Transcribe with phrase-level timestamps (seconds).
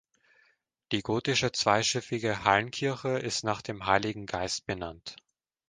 [0.91, 5.15] Die gotische zweischiffige Hallenkirche ist nach dem Heiligen Geist benannt.